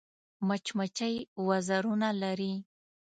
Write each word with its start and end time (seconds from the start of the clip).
مچمچۍ 0.47 1.15
وزرونه 1.47 2.09
لري 2.21 2.53